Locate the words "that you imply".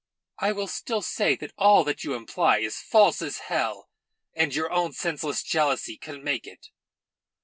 1.83-2.57